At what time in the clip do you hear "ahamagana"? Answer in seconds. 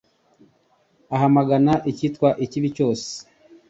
1.15-1.73